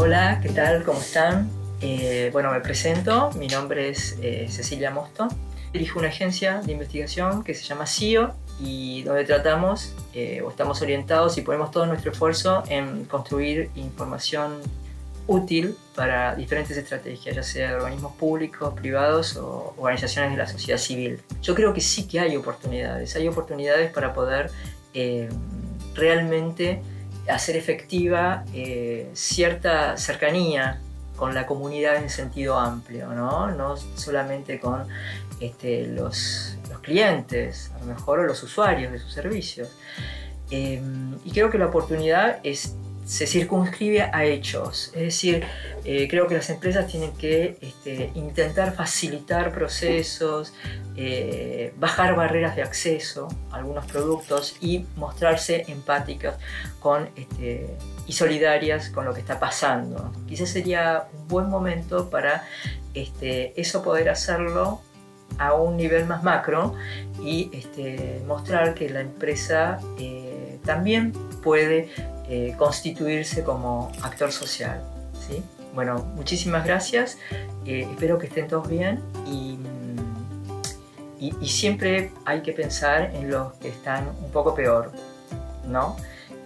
Hola, 0.00 0.38
¿qué 0.40 0.50
tal? 0.50 0.84
¿Cómo 0.84 1.00
están? 1.00 1.50
Eh, 1.80 2.30
bueno, 2.32 2.52
me 2.52 2.60
presento, 2.60 3.32
mi 3.32 3.48
nombre 3.48 3.88
es 3.88 4.16
eh, 4.22 4.46
Cecilia 4.48 4.92
Mosto. 4.92 5.26
Dirijo 5.72 5.98
una 5.98 6.06
agencia 6.06 6.60
de 6.60 6.70
investigación 6.70 7.42
que 7.42 7.52
se 7.52 7.64
llama 7.64 7.84
CIO 7.84 8.32
y 8.60 9.02
donde 9.02 9.24
tratamos 9.24 9.96
eh, 10.14 10.40
o 10.40 10.50
estamos 10.50 10.80
orientados 10.82 11.36
y 11.36 11.40
ponemos 11.40 11.72
todo 11.72 11.84
nuestro 11.86 12.12
esfuerzo 12.12 12.62
en 12.68 13.06
construir 13.06 13.70
información 13.74 14.60
útil 15.26 15.74
para 15.96 16.36
diferentes 16.36 16.76
estrategias, 16.76 17.34
ya 17.34 17.42
sea 17.42 17.74
organismos 17.74 18.12
públicos, 18.12 18.74
privados 18.74 19.36
o 19.36 19.74
organizaciones 19.78 20.30
de 20.30 20.36
la 20.36 20.46
sociedad 20.46 20.78
civil. 20.78 21.20
Yo 21.42 21.56
creo 21.56 21.74
que 21.74 21.80
sí 21.80 22.06
que 22.06 22.20
hay 22.20 22.36
oportunidades, 22.36 23.16
hay 23.16 23.26
oportunidades 23.26 23.90
para 23.90 24.14
poder 24.14 24.52
realmente 25.94 26.82
hacer 27.28 27.56
efectiva 27.56 28.44
eh, 28.54 29.10
cierta 29.12 29.96
cercanía 29.96 30.80
con 31.16 31.34
la 31.34 31.46
comunidad 31.46 31.96
en 31.96 32.10
sentido 32.10 32.58
amplio, 32.58 33.08
no, 33.12 33.50
no 33.50 33.76
solamente 33.76 34.60
con 34.60 34.86
este, 35.40 35.86
los, 35.86 36.54
clientes, 36.82 37.70
a 37.76 37.80
lo 37.80 37.86
mejor, 37.86 38.20
o 38.20 38.22
los 38.24 38.42
usuarios 38.42 38.92
de 38.92 38.98
sus 38.98 39.12
servicios. 39.12 39.68
Eh, 40.50 40.80
y 41.24 41.30
creo 41.32 41.50
que 41.50 41.58
la 41.58 41.66
oportunidad 41.66 42.38
es 42.44 42.76
se 43.08 43.26
circunscribe 43.26 44.02
a 44.02 44.24
hechos. 44.26 44.88
Es 44.88 45.00
decir, 45.00 45.42
eh, 45.84 46.06
creo 46.10 46.26
que 46.26 46.34
las 46.34 46.50
empresas 46.50 46.86
tienen 46.86 47.12
que 47.12 47.56
este, 47.62 48.12
intentar 48.14 48.74
facilitar 48.74 49.50
procesos, 49.50 50.52
eh, 50.94 51.72
bajar 51.78 52.14
barreras 52.14 52.54
de 52.54 52.62
acceso 52.62 53.28
a 53.50 53.56
algunos 53.56 53.86
productos 53.86 54.56
y 54.60 54.84
mostrarse 54.96 55.64
empáticas 55.68 56.36
con, 56.80 57.08
este, 57.16 57.74
y 58.06 58.12
solidarias 58.12 58.90
con 58.90 59.06
lo 59.06 59.14
que 59.14 59.20
está 59.20 59.40
pasando. 59.40 60.12
Quizás 60.28 60.50
sería 60.50 61.08
un 61.14 61.28
buen 61.28 61.48
momento 61.48 62.10
para 62.10 62.44
este, 62.92 63.58
eso 63.58 63.82
poder 63.82 64.10
hacerlo 64.10 64.82
a 65.38 65.54
un 65.54 65.78
nivel 65.78 66.04
más 66.04 66.22
macro 66.22 66.74
y 67.22 67.50
mostrar 68.26 68.74
que 68.74 68.90
la 68.90 69.00
empresa 69.00 69.78
eh, 69.98 70.58
también 70.64 71.12
puede 71.42 71.88
eh, 72.28 72.54
constituirse 72.56 73.42
como 73.42 73.90
actor 74.02 74.32
social. 74.32 74.82
¿sí? 75.26 75.42
Bueno, 75.74 75.98
muchísimas 76.14 76.64
gracias, 76.64 77.18
eh, 77.64 77.86
espero 77.90 78.18
que 78.18 78.26
estén 78.26 78.48
todos 78.48 78.68
bien 78.68 79.00
y, 79.26 79.58
y, 81.20 81.48
siempre 81.48 82.10
hay 82.24 82.42
que 82.42 82.52
pensar 82.52 83.14
en 83.14 83.30
los 83.30 83.52
que 83.54 83.68
están 83.68 84.08
un 84.22 84.30
poco 84.30 84.54
peor, 84.54 84.92
¿no? 85.66 85.96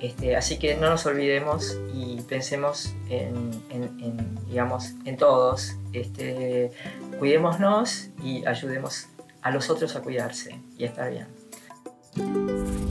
Este, 0.03 0.37
así 0.37 0.59
que 0.59 0.75
no 0.77 0.91
nos 0.91 1.07
olvidemos 1.07 1.79
y 1.95 2.21
pensemos 2.23 2.93
en, 3.09 3.53
digamos, 4.49 4.95
en 5.05 5.17
todos. 5.17 5.77
Este, 5.93 6.73
cuidémonos 7.19 8.09
y 8.23 8.45
ayudemos 8.45 9.07
a 9.43 9.51
los 9.53 9.71
otros 9.71 9.95
a 9.95 10.03
cuidarse 10.03 10.59
y 10.77 10.85
a 10.85 10.87
estar 10.89 11.11
bien. 11.11 12.82